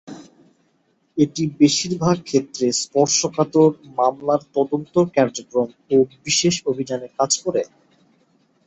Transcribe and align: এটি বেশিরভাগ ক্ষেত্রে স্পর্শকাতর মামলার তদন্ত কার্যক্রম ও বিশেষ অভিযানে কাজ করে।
এটি 1.17 1.43
বেশিরভাগ 1.59 2.17
ক্ষেত্রে 2.23 2.65
স্পর্শকাতর 2.81 3.69
মামলার 3.97 4.41
তদন্ত 4.55 4.93
কার্যক্রম 5.15 5.67
ও 5.91 5.95
বিশেষ 6.25 6.55
অভিযানে 6.71 7.07
কাজ 7.17 7.31
করে। 7.43 7.61